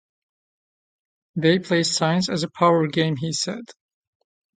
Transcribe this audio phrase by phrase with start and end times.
[1.35, 3.63] "They play science as a power game," he said.